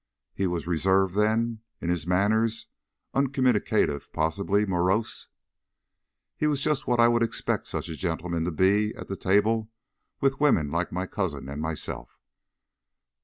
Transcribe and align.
"He 0.33 0.47
was 0.47 0.65
reserved, 0.65 1.13
then, 1.13 1.59
in 1.79 1.89
his 1.89 2.07
manners, 2.07 2.65
uncommunicative, 3.13 4.11
possibly 4.11 4.65
morose?" 4.65 5.27
"He 6.35 6.47
was 6.47 6.59
just 6.59 6.87
what 6.87 6.99
I 6.99 7.07
would 7.07 7.21
expect 7.21 7.67
such 7.67 7.87
a 7.87 7.95
gentleman 7.95 8.43
to 8.45 8.51
be 8.51 8.95
at 8.95 9.09
the 9.09 9.15
table 9.15 9.69
with 10.19 10.39
women 10.39 10.71
like 10.71 10.91
my 10.91 11.05
cousin 11.05 11.47
and 11.49 11.61
myself." 11.61 12.17